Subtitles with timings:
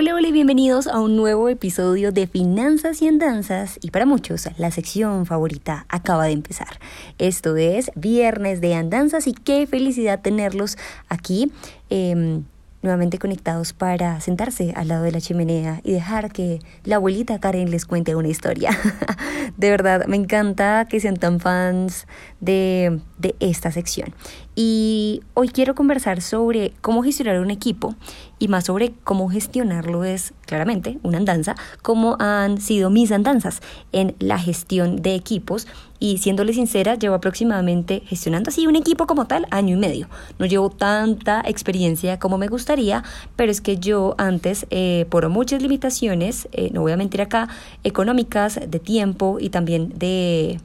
[0.00, 4.48] Hola, hola y bienvenidos a un nuevo episodio de Finanzas y Andanzas y para muchos
[4.56, 6.78] la sección favorita acaba de empezar.
[7.18, 11.50] Esto es Viernes de Andanzas y qué felicidad tenerlos aquí.
[11.90, 12.44] Em,
[12.80, 17.72] nuevamente conectados para sentarse al lado de la chimenea y dejar que la abuelita Karen
[17.72, 18.70] les cuente una historia.
[19.56, 22.06] de verdad, me encanta que sean tan fans
[22.38, 24.14] de, de esta sección.
[24.54, 27.94] Y hoy quiero conversar sobre cómo gestionar un equipo
[28.38, 33.60] y más sobre cómo gestionarlo es claramente una andanza, cómo han sido mis andanzas
[33.92, 35.66] en la gestión de equipos
[36.00, 40.08] y siéndole sincera, llevo aproximadamente gestionando así un equipo como tal año y medio.
[40.38, 43.02] No llevo tanta experiencia como me gustaría,
[43.36, 47.48] pero es que yo antes, eh, por muchas limitaciones, eh, no voy a mentir acá,
[47.82, 50.60] económicas, de tiempo y también de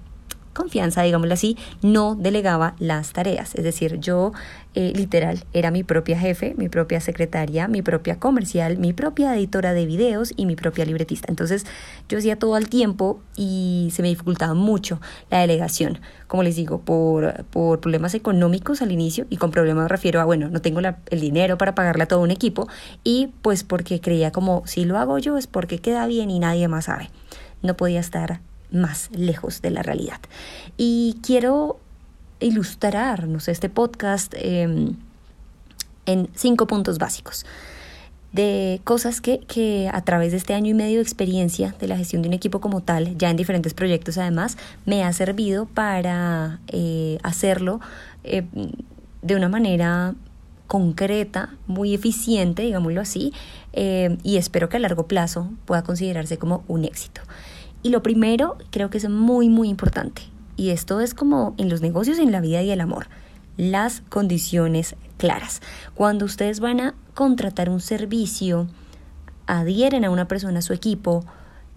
[0.54, 3.56] confianza, digámoslo así, no delegaba las tareas.
[3.56, 4.32] Es decir, yo
[4.76, 9.74] eh, literal era mi propia jefe, mi propia secretaria, mi propia comercial, mi propia editora
[9.74, 11.28] de videos y mi propia libretista.
[11.30, 11.66] Entonces
[12.10, 16.00] yo hacía todo al tiempo y se me dificultaba mucho la delegación.
[16.28, 20.26] Como les digo, por, por problemas económicos al inicio y con problemas me refiero a,
[20.26, 22.68] bueno, no tengo el dinero para pagarle a todo un equipo
[23.04, 26.68] y pues porque creía como si lo hago yo es porque queda bien y nadie
[26.68, 27.10] más sabe.
[27.62, 28.42] No podía estar
[28.74, 30.20] más lejos de la realidad.
[30.78, 31.80] Y quiero
[32.40, 34.96] ilustrarnos este podcast em,
[36.06, 37.46] en cinco puntos básicos
[38.34, 41.96] de cosas que, que, a través de este año y medio de experiencia de la
[41.96, 46.60] gestión de un equipo como tal, ya en diferentes proyectos además, me ha servido para
[46.68, 47.80] eh, hacerlo
[48.24, 48.44] eh,
[49.22, 50.16] de una manera
[50.66, 53.34] concreta, muy eficiente, digámoslo así,
[53.74, 57.22] eh, y espero que a largo plazo pueda considerarse como un éxito.
[57.84, 60.24] Y lo primero creo que es muy, muy importante.
[60.56, 63.08] Y esto es como en los negocios, en la vida y el amor.
[63.58, 65.62] Las condiciones claras.
[65.94, 68.68] Cuando ustedes van a contratar un servicio,
[69.46, 71.26] adhieren a una persona a su equipo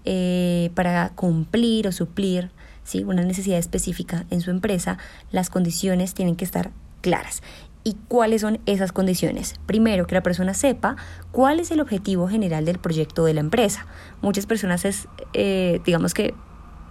[0.04, 2.50] eh, para cumplir o suplir
[2.84, 3.02] ¿sí?
[3.02, 4.98] una necesidad específica en su empresa,
[5.32, 7.42] las condiciones tienen que estar claras.
[7.86, 9.54] ¿Y cuáles son esas condiciones?
[9.64, 10.96] Primero, que la persona sepa
[11.30, 13.86] cuál es el objetivo general del proyecto de la empresa.
[14.22, 16.34] Muchas personas es, eh, digamos que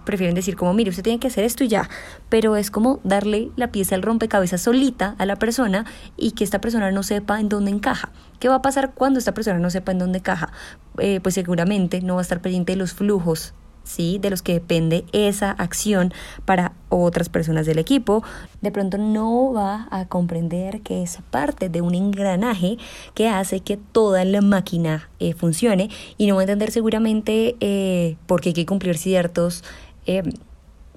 [0.06, 1.90] prefieren decir como, mire, usted tiene que hacer esto y ya,
[2.30, 5.84] pero es como darle la pieza al rompecabezas solita a la persona
[6.16, 8.08] y que esta persona no sepa en dónde encaja.
[8.40, 10.50] ¿Qué va a pasar cuando esta persona no sepa en dónde encaja?
[10.96, 13.52] Eh, pues seguramente no va a estar pendiente de los flujos
[13.86, 14.18] ¿sí?
[14.18, 16.12] de los que depende esa acción
[16.44, 18.22] para otras personas del equipo,
[18.60, 22.76] de pronto no va a comprender que es parte de un engranaje
[23.14, 25.88] que hace que toda la máquina eh, funcione
[26.18, 29.64] y no va a entender seguramente eh, por qué hay que cumplir ciertos
[30.06, 30.22] eh,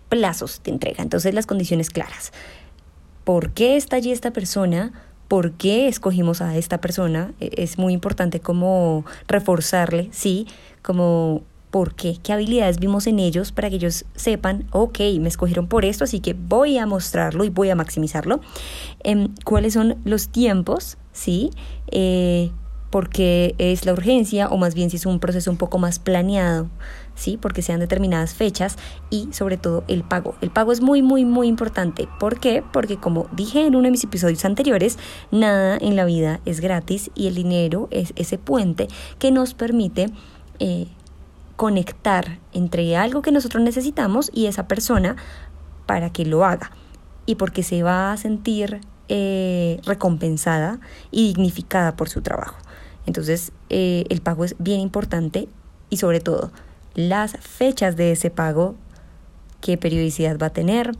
[0.09, 1.03] plazos de entrega.
[1.03, 2.33] Entonces las condiciones claras.
[3.23, 4.91] ¿Por qué está allí esta persona?
[5.27, 7.33] ¿Por qué escogimos a esta persona?
[7.39, 10.47] E, es muy importante como reforzarle, sí,
[10.81, 12.17] como ¿Por qué?
[12.23, 16.19] ¿Qué habilidades vimos en ellos para que ellos sepan, ok, me escogieron por esto, así
[16.19, 18.39] que voy a mostrarlo y voy a maximizarlo?
[19.03, 20.97] Em, ¿Cuáles son los tiempos?
[21.11, 21.51] ¿Sí?
[21.91, 22.51] Eh,
[22.89, 26.69] porque es la urgencia o más bien si es un proceso un poco más planeado,
[27.15, 27.37] ¿sí?
[27.37, 28.77] Porque sean determinadas fechas
[29.09, 30.35] y sobre todo el pago.
[30.41, 32.07] El pago es muy, muy, muy importante.
[32.19, 32.63] ¿Por qué?
[32.73, 34.97] Porque como dije en uno de mis episodios anteriores,
[35.31, 38.87] nada en la vida es gratis y el dinero es ese puente
[39.19, 40.07] que nos permite...
[40.59, 40.87] Eh,
[41.59, 45.17] conectar entre algo que nosotros necesitamos y esa persona
[45.87, 46.71] para que lo haga
[47.25, 50.79] y porque se va a sentir eh, recompensada
[51.11, 52.55] y dignificada por su trabajo.
[53.05, 55.49] Entonces eh, el pago es bien importante
[55.89, 56.53] y sobre todo
[56.95, 58.75] las fechas de ese pago,
[59.59, 60.93] qué periodicidad va a tener,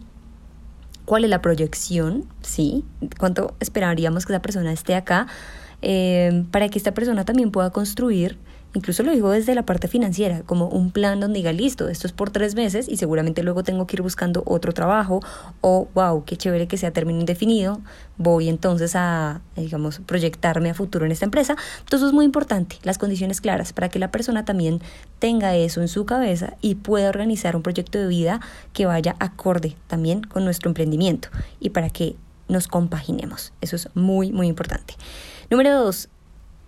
[1.06, 2.84] cuál es la proyección, ¿sí?
[3.18, 5.28] ¿Cuánto esperaríamos que esa persona esté acá?
[5.82, 8.38] Eh, para que esta persona también pueda construir
[8.76, 12.14] Incluso lo digo desde la parte financiera, como un plan donde diga, listo, esto es
[12.14, 15.22] por tres meses y seguramente luego tengo que ir buscando otro trabajo
[15.62, 17.82] o, wow, qué chévere que sea término indefinido,
[18.18, 21.56] voy entonces a, digamos, proyectarme a futuro en esta empresa.
[21.80, 24.82] Entonces es muy importante, las condiciones claras para que la persona también
[25.18, 28.40] tenga eso en su cabeza y pueda organizar un proyecto de vida
[28.74, 31.30] que vaya acorde también con nuestro emprendimiento
[31.60, 32.16] y para que
[32.48, 33.52] nos compaginemos.
[33.62, 34.96] Eso es muy, muy importante.
[35.50, 36.10] Número dos,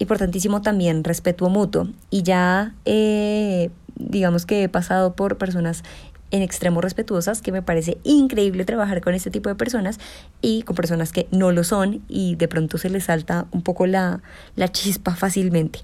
[0.01, 5.83] importantísimo también respeto mutuo y ya eh, digamos que he pasado por personas
[6.31, 9.99] en extremo respetuosas, que me parece increíble trabajar con este tipo de personas
[10.41, 13.85] y con personas que no lo son y de pronto se les salta un poco
[13.85, 14.21] la,
[14.55, 15.79] la chispa fácilmente.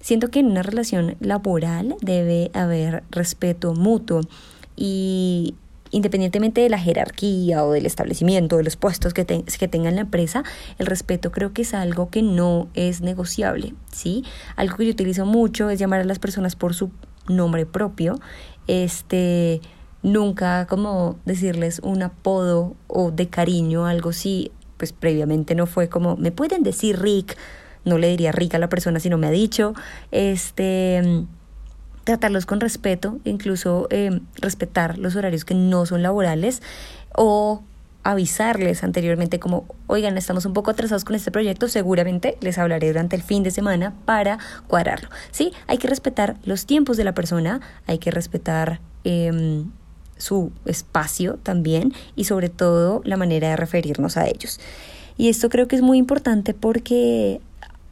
[0.00, 4.20] Siento que en una relación laboral debe haber respeto mutuo
[4.76, 5.54] y
[5.92, 10.00] independientemente de la jerarquía o del establecimiento, de los puestos que, que tenga en la
[10.00, 10.42] empresa,
[10.78, 14.24] el respeto creo que es algo que no es negociable, ¿sí?
[14.56, 16.90] Algo que yo utilizo mucho es llamar a las personas por su
[17.28, 18.18] nombre propio,
[18.66, 19.60] este,
[20.02, 26.16] nunca como decirles un apodo o de cariño, algo así, pues previamente no fue como,
[26.16, 27.36] me pueden decir Rick,
[27.84, 29.74] no le diría Rick a la persona si no me ha dicho,
[30.10, 31.26] este
[32.04, 36.62] tratarlos con respeto, incluso eh, respetar los horarios que no son laborales
[37.14, 37.62] o
[38.04, 43.16] avisarles anteriormente como, oigan, estamos un poco atrasados con este proyecto, seguramente les hablaré durante
[43.16, 45.08] el fin de semana para cuadrarlo.
[45.30, 49.70] Sí, hay que respetar los tiempos de la persona, hay que respetar em,
[50.16, 54.58] su espacio también y sobre todo la manera de referirnos a ellos.
[55.16, 57.40] Y esto creo que es muy importante porque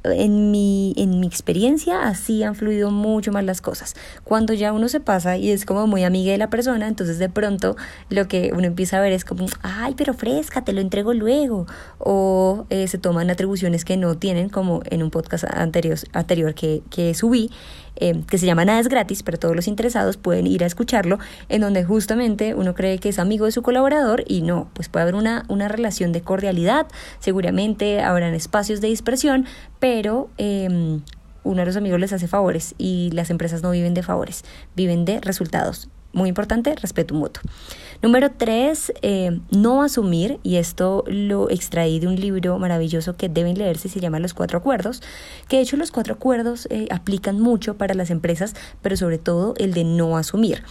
[0.04, 3.94] en mi, en mi experiencia así han fluido mucho más las cosas.
[4.24, 7.28] Cuando ya uno se pasa y es como muy amiga de la persona, entonces de
[7.28, 7.76] pronto
[8.08, 11.66] lo que uno empieza a ver es como, ay, pero fresca, te lo entrego luego.
[11.98, 16.82] O eh, se toman atribuciones que no tienen, como en un podcast anterior, anterior que,
[16.90, 17.50] que subí,
[17.96, 21.18] Em, que se llama Nada es gratis, pero todos los interesados pueden ir a escucharlo,
[21.50, 25.02] en donde justamente uno cree que es amigo de su colaborador y no, pues puede
[25.02, 26.86] haber una, una relación de cordialidad,
[27.18, 29.44] seguramente habrán espacios de dispersión,
[29.80, 30.28] pero...
[30.38, 31.00] Eh,
[31.42, 34.44] uno de los amigos les hace favores y las empresas no viven de favores,
[34.76, 35.88] viven de resultados.
[36.12, 37.42] Muy importante, respeto mutuo.
[38.02, 43.56] Número tres, eh, no asumir, y esto lo extraí de un libro maravilloso que deben
[43.56, 45.02] leerse, se llama Los Cuatro Acuerdos,
[45.48, 49.54] que de hecho los cuatro acuerdos eh, aplican mucho para las empresas, pero sobre todo
[49.58, 50.64] el de no asumir.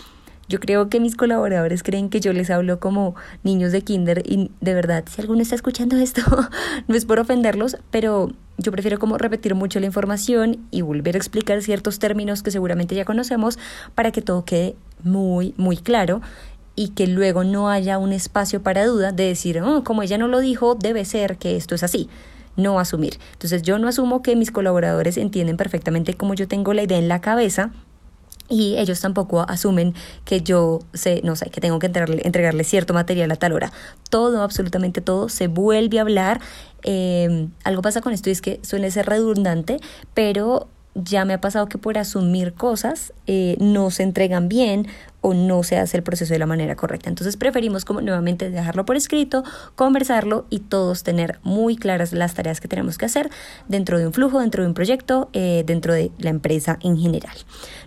[0.50, 4.52] Yo creo que mis colaboradores creen que yo les hablo como niños de kinder y
[4.60, 6.22] de verdad, si alguno está escuchando esto,
[6.88, 11.18] no es por ofenderlos, pero yo prefiero como repetir mucho la información y volver a
[11.18, 13.58] explicar ciertos términos que seguramente ya conocemos
[13.96, 16.22] para que todo quede muy, muy claro
[16.76, 20.28] y que luego no haya un espacio para duda de decir, oh, como ella no
[20.28, 22.10] lo dijo, debe ser que esto es así.
[22.56, 23.18] No asumir.
[23.34, 27.08] Entonces yo no asumo que mis colaboradores entienden perfectamente cómo yo tengo la idea en
[27.08, 27.72] la cabeza
[28.50, 29.94] y ellos tampoco asumen
[30.26, 33.72] que yo sé, no sé, que tengo que entregarle, entregarle cierto material a tal hora.
[34.10, 36.42] Todo, absolutamente todo, se vuelve a hablar.
[36.82, 39.80] Em, algo pasa con esto y es que suele ser redundante,
[40.14, 40.68] pero
[41.04, 44.88] ya me ha pasado que por asumir cosas eh, no se entregan bien
[45.22, 47.10] o no se hace el proceso de la manera correcta.
[47.10, 49.44] Entonces preferimos como nuevamente dejarlo por escrito,
[49.76, 53.30] conversarlo y todos tener muy claras las tareas que tenemos que hacer
[53.68, 57.36] dentro de un flujo, dentro de un proyecto, eh, dentro de la empresa en general.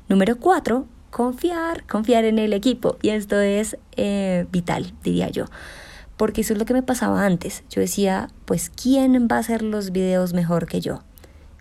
[0.09, 2.97] Número cuatro, confiar, confiar en el equipo.
[3.03, 5.47] Y esto es eh, vital, diría yo.
[6.17, 7.65] Porque eso es lo que me pasaba antes.
[7.71, 11.03] Yo decía, pues, ¿quién va a hacer los videos mejor que yo?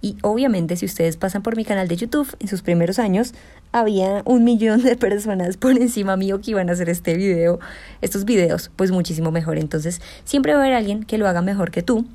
[0.02, 3.34] Y obviamente si ustedes pasan por mi canal de YouTube en sus primeros años,
[3.72, 7.60] había un millón de personas por encima mío que iban a hacer este video,
[8.02, 9.60] estos videos, pues muchísimo mejor.
[9.60, 12.06] Entonces siempre va a haber alguien que lo haga mejor que tú.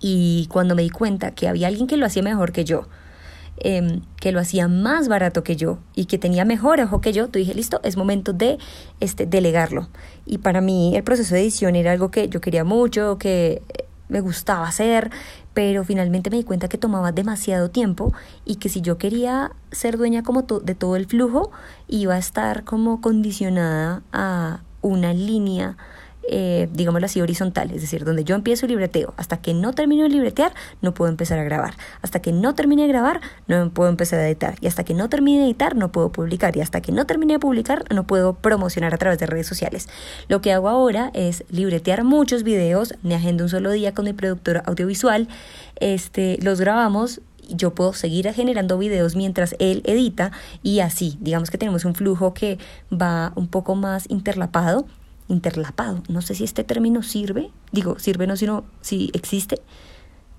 [0.00, 2.88] Y cuando me di cuenta que había alguien que lo hacía mejor que yo,
[3.58, 7.28] em, que lo hacía más barato que yo y que tenía mejor ojo que yo,
[7.28, 8.58] tú dije, listo, es momento de
[8.98, 9.88] este, delegarlo.
[10.26, 13.62] Y para mí el proceso de edición era algo que yo quería mucho, que
[14.08, 15.10] me gustaba hacer,
[15.54, 18.12] pero finalmente me di cuenta que tomaba demasiado tiempo
[18.44, 21.50] y que si yo quería ser dueña como de todo el flujo,
[21.88, 25.76] iba a estar como condicionada a una línea
[26.28, 30.04] eh, digámoslo así, horizontal, es decir, donde yo empiezo el libreteo, hasta que no termino
[30.04, 33.90] de libretear, no puedo empezar a grabar, hasta que no termine de grabar, no puedo
[33.90, 36.80] empezar a editar, y hasta que no termine de editar, no puedo publicar, y hasta
[36.80, 39.88] que no termine de publicar, no puedo promocionar a través de redes sociales.
[40.28, 44.12] Lo que hago ahora es libretear muchos videos, me agendo un solo día con mi
[44.12, 45.28] productor audiovisual,
[45.76, 47.20] este, los grabamos.
[47.48, 50.30] Yo puedo seguir generando videos mientras él edita.
[50.62, 52.58] Y así, digamos que tenemos un flujo que
[52.90, 54.86] va un poco más interlapado
[55.32, 56.02] interlapado.
[56.08, 59.60] No sé si este término sirve, digo, sirve no, sino si existe.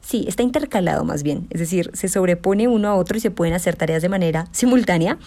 [0.03, 3.53] Sí, está intercalado más bien, es decir, se sobrepone uno a otro y se pueden
[3.53, 5.17] hacer tareas de manera simultánea.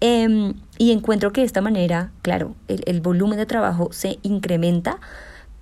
[0.00, 4.98] Em, y encuentro que de esta manera, claro, el, volumen de trabajo se incrementa,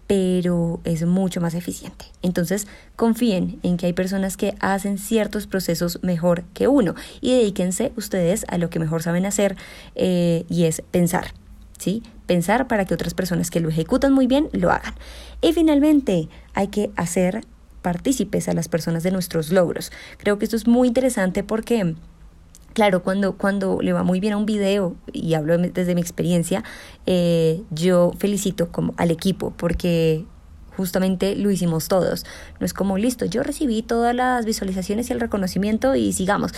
[0.07, 2.07] pero es mucho más eficiente.
[2.23, 2.66] Entonces,
[2.97, 8.47] confíen en que hay personas que hacen ciertos procesos mejor que uno y dedíquense ustedes
[8.49, 9.57] a lo que mejor saben hacer
[9.97, 11.35] eh, y es pensar.
[11.83, 12.05] ¿Sí?
[12.33, 14.95] pensar para que otras personas que lo ejecutan muy bien lo hagan.
[15.41, 17.45] Y finalmente, hay que hacer
[17.83, 19.91] partícipes a las personas de nuestros logros.
[20.17, 21.95] Creo que esto es muy interesante porque
[22.73, 26.65] Claro, cuando, cuando le va muy bien a un video, y hablo desde mi experiencia,
[27.05, 30.25] eh, yo felicito al equipo porque
[30.75, 32.25] justamente lo hicimos todos.
[32.61, 36.53] No es como, listo, yo recibí todas las visualizaciones y el reconocimiento y sigamos.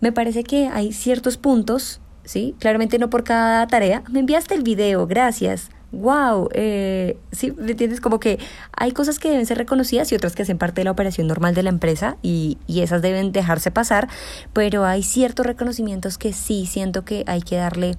[0.00, 2.54] Me parece que hay ciertos puntos, ¿sí?
[2.58, 4.02] Claramente no por cada tarea.
[4.10, 8.00] Me enviaste el video, gracias wow, eh, sí, ¿me entiendes?
[8.00, 8.38] Como que
[8.76, 11.54] hay cosas que deben ser reconocidas y otras que hacen parte de la operación normal
[11.54, 14.08] de la empresa y, y esas deben dejarse pasar,
[14.52, 17.96] pero hay ciertos reconocimientos que sí siento que hay que darle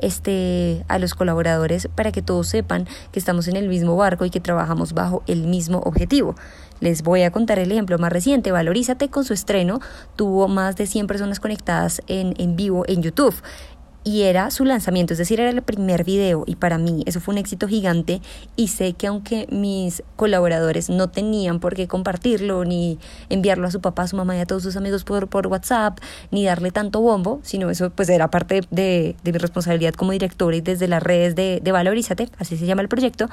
[0.00, 4.30] este a los colaboradores para que todos sepan que estamos en el mismo barco y
[4.30, 6.34] que trabajamos bajo el mismo objetivo.
[6.80, 8.52] Les voy a contar el ejemplo más reciente.
[8.52, 9.80] Valorízate con su estreno
[10.16, 13.34] tuvo más de 100 personas conectadas en, en vivo en YouTube
[14.02, 17.32] y era su lanzamiento, es decir, era el primer video y para mí eso fue
[17.32, 18.20] un éxito gigante
[18.56, 23.80] y sé que aunque mis colaboradores no tenían por qué compartirlo ni enviarlo a su
[23.80, 25.98] papá, a su mamá y a todos sus amigos por, por WhatsApp,
[26.30, 30.56] ni darle tanto bombo, sino eso pues era parte de, de mi responsabilidad como directora
[30.56, 33.28] y desde las redes de, de Valorízate, así se llama el proyecto,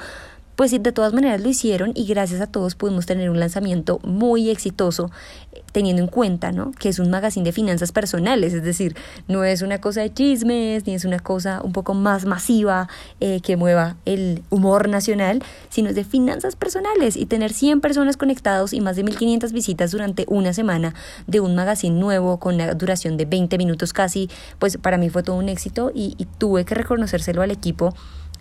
[0.57, 4.49] pues de todas maneras lo hicieron y gracias a todos pudimos tener un lanzamiento muy
[4.49, 5.11] exitoso
[5.53, 6.71] eh, teniendo en cuenta ¿no?
[6.71, 8.95] que es un magazine de finanzas personales, es decir,
[9.27, 13.39] no es una cosa de chismes, ni es una cosa un poco más masiva eh,
[13.41, 18.73] que mueva el humor nacional, sino es de finanzas personales y tener 100 personas conectados
[18.73, 20.95] y más de 1500 visitas durante una semana
[21.27, 25.21] de un magazine nuevo con una duración de 20 minutos casi, pues para mí fue
[25.21, 27.93] todo un éxito y, y tuve que reconocérselo al equipo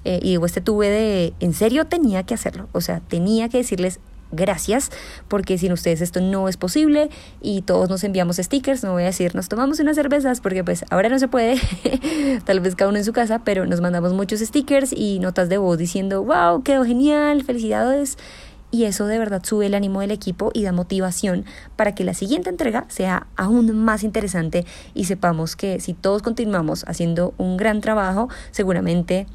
[0.06, 3.58] eh, y digo, este tuve de, en serio tenía que hacerlo, o sea, tenía que
[3.58, 3.98] decirles
[4.30, 4.92] gracias,
[5.26, 7.10] porque sin ustedes esto no es posible
[7.40, 10.84] y todos nos enviamos stickers, no voy a decir nos tomamos unas cervezas porque pues
[10.90, 11.60] ahora no se puede,
[12.44, 15.58] tal vez cada uno en su casa, pero nos mandamos muchos stickers y notas de
[15.58, 18.16] voz diciendo, wow, quedó genial, felicidades.
[18.70, 21.44] Y eso de verdad sube el ánimo del equipo y da motivación
[21.76, 26.84] para que la siguiente entrega sea aún más interesante y sepamos que si todos continuamos
[26.86, 29.26] haciendo un gran trabajo, seguramente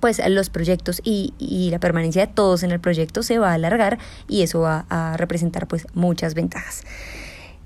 [0.00, 3.54] pues los proyectos y, y, la permanencia de todos en el proyecto se va a
[3.54, 6.84] alargar y eso va a representar pues muchas ventajas.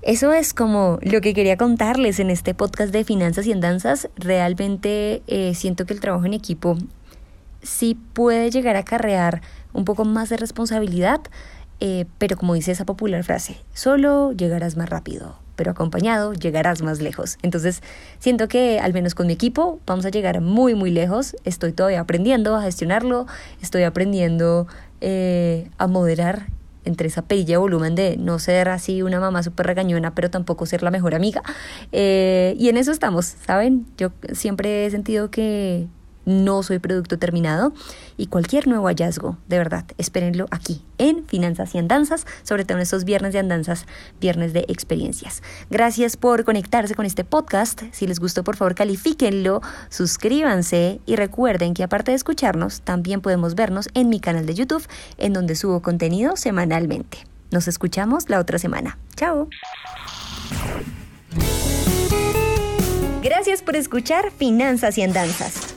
[0.01, 4.07] Eso es como lo que quería contarles en este podcast de finanzas y andanzas.
[4.15, 6.77] Realmente eh, siento que el trabajo en equipo
[7.61, 9.41] sí puede llegar a acarrear
[9.73, 11.19] un poco más de responsabilidad,
[11.79, 17.01] eh, pero como dice esa popular frase, solo llegarás más rápido, pero acompañado llegarás más
[17.01, 17.37] lejos.
[17.41, 17.81] Entonces,
[18.19, 21.35] siento que al menos con mi equipo vamos a llegar muy, muy lejos.
[21.43, 23.27] Estoy todavía aprendiendo a gestionarlo,
[23.61, 24.67] estoy aprendiendo
[25.01, 26.47] eh, a moderar
[26.85, 30.65] entre esa perilla de volumen de no ser así una mamá súper regañona, pero tampoco
[30.65, 31.43] ser la mejor amiga.
[31.91, 33.85] Eh, y en eso estamos, ¿saben?
[33.97, 35.87] Yo siempre he sentido que
[36.27, 37.73] no soy producto terminado
[38.17, 42.81] y cualquier nuevo hallazgo, de verdad, espérenlo aquí en Finanzas y Andanzas, sobre todo en
[42.81, 43.85] estos viernes de andanzas,
[44.19, 45.41] viernes de experiencias.
[45.69, 47.81] Gracias por conectarse con este podcast.
[47.91, 53.55] Si les gustó, por favor, califíquenlo, suscríbanse y recuerden que aparte de escucharnos, también podemos
[53.55, 54.85] vernos en mi canal de YouTube,
[55.17, 57.19] en donde subo contenido semanalmente.
[57.51, 58.97] Nos escuchamos la otra semana.
[59.15, 59.47] Chao.
[63.23, 65.76] Gracias por escuchar Finanzas y Andanzas.